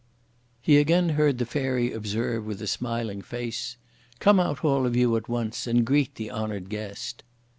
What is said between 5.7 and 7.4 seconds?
greet the honoured guest!"